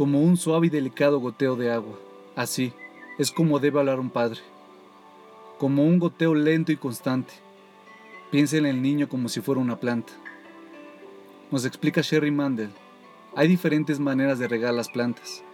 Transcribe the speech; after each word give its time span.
como 0.00 0.22
un 0.22 0.38
suave 0.38 0.68
y 0.68 0.70
delicado 0.70 1.20
goteo 1.20 1.56
de 1.56 1.70
agua. 1.70 1.92
Así 2.34 2.72
es 3.18 3.30
como 3.30 3.58
debe 3.58 3.80
hablar 3.80 4.00
un 4.00 4.08
padre, 4.08 4.40
como 5.58 5.84
un 5.84 5.98
goteo 5.98 6.34
lento 6.34 6.72
y 6.72 6.78
constante. 6.78 7.34
Piensa 8.30 8.56
en 8.56 8.64
el 8.64 8.80
niño 8.80 9.10
como 9.10 9.28
si 9.28 9.42
fuera 9.42 9.60
una 9.60 9.78
planta. 9.78 10.14
Nos 11.50 11.66
explica 11.66 12.00
Sherry 12.00 12.30
Mandel, 12.30 12.70
hay 13.36 13.46
diferentes 13.46 14.00
maneras 14.00 14.38
de 14.38 14.48
regar 14.48 14.72
las 14.72 14.88
plantas. 14.88 15.44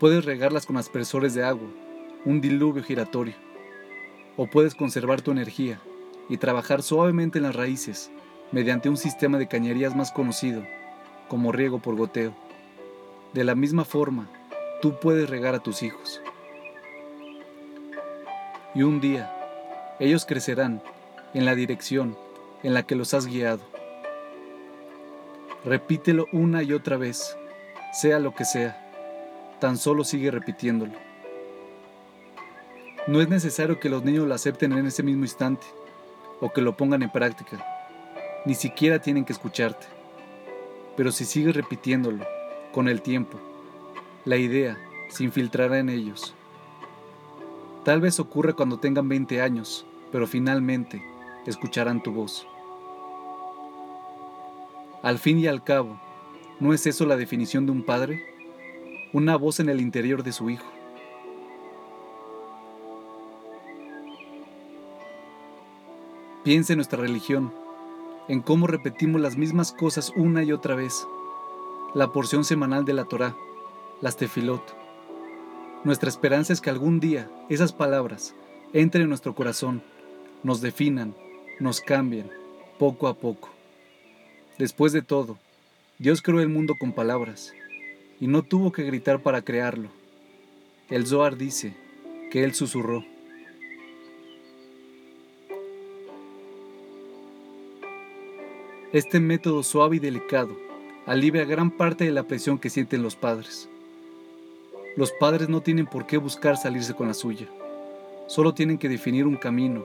Puedes 0.00 0.24
regarlas 0.24 0.66
con 0.66 0.76
aspersores 0.76 1.32
de 1.32 1.44
agua, 1.44 1.68
un 2.24 2.40
diluvio 2.40 2.82
giratorio, 2.82 3.36
o 4.36 4.48
puedes 4.48 4.74
conservar 4.74 5.22
tu 5.22 5.30
energía 5.30 5.80
y 6.28 6.38
trabajar 6.38 6.82
suavemente 6.82 7.38
en 7.38 7.44
las 7.44 7.54
raíces 7.54 8.10
mediante 8.50 8.88
un 8.88 8.96
sistema 8.96 9.38
de 9.38 9.46
cañerías 9.46 9.94
más 9.94 10.10
conocido 10.10 10.64
como 11.28 11.52
riego 11.52 11.78
por 11.78 11.94
goteo. 11.94 12.34
De 13.32 13.44
la 13.44 13.54
misma 13.54 13.84
forma, 13.84 14.28
tú 14.82 14.98
puedes 14.98 15.30
regar 15.30 15.54
a 15.54 15.60
tus 15.60 15.84
hijos. 15.84 16.20
Y 18.74 18.82
un 18.82 19.00
día, 19.00 19.32
ellos 20.00 20.26
crecerán 20.26 20.82
en 21.32 21.44
la 21.44 21.54
dirección 21.54 22.16
en 22.64 22.74
la 22.74 22.82
que 22.82 22.96
los 22.96 23.14
has 23.14 23.26
guiado. 23.26 23.60
Repítelo 25.64 26.26
una 26.32 26.64
y 26.64 26.72
otra 26.72 26.96
vez, 26.96 27.36
sea 27.92 28.18
lo 28.18 28.34
que 28.34 28.44
sea, 28.44 28.76
tan 29.60 29.78
solo 29.78 30.02
sigue 30.02 30.32
repitiéndolo. 30.32 30.94
No 33.06 33.20
es 33.20 33.28
necesario 33.28 33.78
que 33.78 33.90
los 33.90 34.02
niños 34.02 34.26
lo 34.26 34.34
acepten 34.34 34.72
en 34.72 34.86
ese 34.86 35.04
mismo 35.04 35.22
instante 35.22 35.66
o 36.40 36.52
que 36.52 36.62
lo 36.62 36.76
pongan 36.76 37.04
en 37.04 37.10
práctica, 37.10 37.64
ni 38.44 38.56
siquiera 38.56 38.98
tienen 38.98 39.24
que 39.24 39.32
escucharte. 39.32 39.86
Pero 40.96 41.12
si 41.12 41.24
sigues 41.24 41.54
repitiéndolo, 41.54 42.24
con 42.72 42.88
el 42.88 43.02
tiempo, 43.02 43.38
la 44.24 44.36
idea 44.36 44.78
se 45.08 45.24
infiltrará 45.24 45.78
en 45.78 45.88
ellos. 45.88 46.34
Tal 47.84 48.00
vez 48.00 48.20
ocurra 48.20 48.52
cuando 48.52 48.78
tengan 48.78 49.08
20 49.08 49.40
años, 49.40 49.86
pero 50.12 50.26
finalmente 50.26 51.02
escucharán 51.46 52.02
tu 52.02 52.12
voz. 52.12 52.46
Al 55.02 55.18
fin 55.18 55.38
y 55.38 55.46
al 55.46 55.64
cabo, 55.64 55.98
¿no 56.60 56.74
es 56.74 56.86
eso 56.86 57.06
la 57.06 57.16
definición 57.16 57.64
de 57.64 57.72
un 57.72 57.82
padre? 57.82 58.22
Una 59.12 59.36
voz 59.36 59.58
en 59.60 59.68
el 59.70 59.80
interior 59.80 60.22
de 60.22 60.32
su 60.32 60.50
hijo. 60.50 60.66
Piensa 66.44 66.72
en 66.72 66.78
nuestra 66.78 67.00
religión, 67.00 67.52
en 68.28 68.40
cómo 68.40 68.66
repetimos 68.66 69.20
las 69.20 69.36
mismas 69.36 69.72
cosas 69.72 70.12
una 70.16 70.42
y 70.42 70.52
otra 70.52 70.74
vez. 70.74 71.06
La 71.92 72.12
porción 72.12 72.44
semanal 72.44 72.84
de 72.84 72.92
la 72.92 73.04
Torá, 73.04 73.34
las 74.00 74.16
tefilot. 74.16 74.62
Nuestra 75.82 76.08
esperanza 76.08 76.52
es 76.52 76.60
que 76.60 76.70
algún 76.70 77.00
día 77.00 77.28
esas 77.48 77.72
palabras 77.72 78.32
entren 78.72 79.02
en 79.02 79.08
nuestro 79.08 79.34
corazón, 79.34 79.82
nos 80.44 80.60
definan, 80.60 81.16
nos 81.58 81.80
cambien, 81.80 82.30
poco 82.78 83.08
a 83.08 83.14
poco. 83.14 83.48
Después 84.56 84.92
de 84.92 85.02
todo, 85.02 85.36
Dios 85.98 86.22
creó 86.22 86.38
el 86.40 86.48
mundo 86.48 86.76
con 86.78 86.92
palabras, 86.92 87.54
y 88.20 88.28
no 88.28 88.42
tuvo 88.42 88.70
que 88.70 88.84
gritar 88.84 89.20
para 89.20 89.42
crearlo. 89.42 89.88
El 90.90 91.08
Zohar 91.08 91.36
dice 91.36 91.74
que 92.30 92.44
Él 92.44 92.54
susurró. 92.54 93.04
Este 98.92 99.18
método 99.18 99.64
suave 99.64 99.96
y 99.96 99.98
delicado 99.98 100.69
alivia 101.06 101.44
gran 101.44 101.70
parte 101.70 102.04
de 102.04 102.10
la 102.10 102.24
presión 102.24 102.58
que 102.58 102.70
sienten 102.70 103.02
los 103.02 103.16
padres. 103.16 103.68
Los 104.96 105.12
padres 105.12 105.48
no 105.48 105.60
tienen 105.60 105.86
por 105.86 106.06
qué 106.06 106.16
buscar 106.16 106.56
salirse 106.56 106.94
con 106.94 107.08
la 107.08 107.14
suya, 107.14 107.46
solo 108.26 108.54
tienen 108.54 108.78
que 108.78 108.88
definir 108.88 109.26
un 109.26 109.36
camino, 109.36 109.84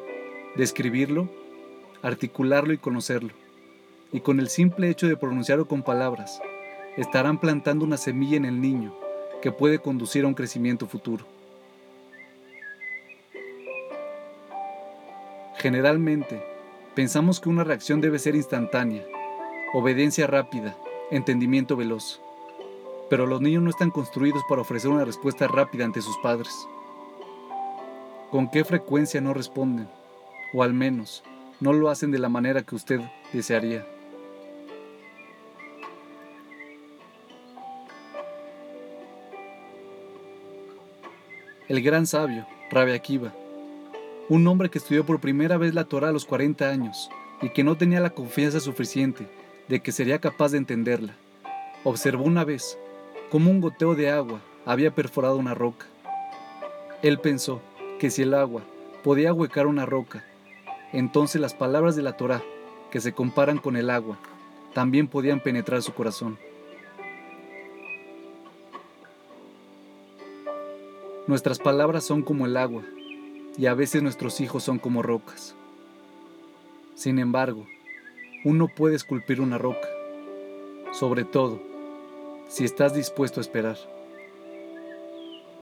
describirlo, 0.56 1.30
articularlo 2.02 2.74
y 2.74 2.78
conocerlo. 2.78 3.34
Y 4.12 4.22
con 4.22 4.40
el 4.40 4.50
simple 4.50 4.90
hecho 4.90 5.08
de 5.08 5.18
pronunciarlo 5.18 5.68
con 5.68 5.84
palabras, 5.84 6.42
estarán 6.98 7.40
plantando 7.40 7.86
una 7.86 7.98
semilla 7.98 8.38
en 8.38 8.46
el 8.46 8.62
niño 8.62 8.96
que 9.42 9.52
puede 9.52 9.80
conducir 9.80 10.25
a 10.25 10.28
un 10.28 10.34
crecimiento 10.34 10.88
futuro. 10.88 11.25
Generalmente, 15.58 16.56
Pensamos 16.96 17.42
que 17.42 17.50
una 17.50 17.66
reacción 17.66 18.00
debe 18.00 18.20
ser 18.20 18.36
instantánea, 18.36 19.04
obediencia 19.74 20.28
rápida, 20.28 20.78
entendimiento 21.12 21.76
veloz. 21.76 22.22
Pero 23.10 23.26
los 23.26 23.42
niños 23.42 23.64
no 23.64 23.70
están 23.70 23.92
construidos 23.92 24.44
para 24.50 24.62
ofrecer 24.62 24.90
una 24.90 25.06
respuesta 25.06 25.48
rápida 25.48 25.86
ante 25.86 26.02
sus 26.02 26.18
padres. 26.18 26.68
¿Con 28.32 28.50
qué 28.50 28.66
frecuencia 28.66 29.22
no 29.22 29.34
responden? 29.34 29.88
O 30.54 30.64
al 30.64 30.74
menos, 30.74 31.24
no 31.60 31.74
lo 31.74 31.90
hacen 31.90 32.12
de 32.12 32.20
la 32.20 32.30
manera 32.30 32.64
que 32.64 32.76
usted 32.76 33.02
desearía. 33.32 33.86
El 41.68 41.82
gran 41.82 42.06
sabio, 42.06 42.46
Rabbi 42.72 42.92
Akiva, 42.92 43.34
un 44.30 44.46
hombre 44.48 44.70
que 44.70 44.78
estudió 44.78 45.06
por 45.06 45.20
primera 45.20 45.58
vez 45.58 45.74
la 45.74 45.86
Torah 45.86 46.10
a 46.10 46.12
los 46.12 46.26
40 46.26 46.68
años 46.70 47.10
y 47.42 47.50
que 47.50 47.64
no 47.64 47.76
tenía 47.76 48.00
la 48.00 48.12
confianza 48.12 48.60
suficiente 48.60 49.28
de 49.68 49.81
que 49.81 49.92
sería 49.92 50.20
capaz 50.20 50.52
de 50.52 50.58
entenderla. 50.58 51.16
Observó 51.84 52.24
una 52.24 52.44
vez 52.44 52.78
cómo 53.30 53.52
un 53.52 53.62
goteo 53.62 53.96
de 53.96 54.09
agua 54.09 54.42
había 54.66 54.94
perforado 54.94 55.38
una 55.38 55.53
roca. 55.53 55.86
Él 57.02 57.20
pensó 57.20 57.62
que 58.00 58.09
si 58.09 58.24
el 58.24 58.34
agua 58.34 58.62
podía 59.04 59.34
huecar 59.34 59.68
una 59.68 59.86
roca, 59.86 60.24
entonces 60.92 61.42
las 61.42 61.54
palabras 61.54 61.96
de 61.96 62.02
la 62.02 62.18
Torah, 62.18 62.42
que 62.92 63.02
se 63.02 63.14
comparan 63.14 63.58
con 63.58 63.75
el 63.75 63.90
agua, 63.90 64.18
también 64.74 65.08
podían 65.08 65.40
penetrar 65.40 65.81
su 65.81 65.94
corazón. 65.94 66.38
Nuestras 71.28 71.58
palabras 71.58 72.04
son 72.04 72.22
como 72.22 72.46
el 72.46 72.56
agua 72.56 72.84
y 73.58 73.66
a 73.66 73.74
veces 73.74 74.04
nuestros 74.04 74.40
hijos 74.42 74.64
son 74.64 74.78
como 74.78 75.02
rocas. 75.02 75.56
Sin 76.94 77.20
embargo, 77.20 77.66
uno 78.45 78.67
puede 78.67 78.95
esculpir 78.95 79.41
una 79.41 79.57
roca, 79.57 79.89
sobre 80.94 81.25
todo 81.25 81.59
si 82.47 82.63
estás 82.63 82.94
dispuesto 82.94 83.39
a 83.39 83.41
esperar. 83.41 83.75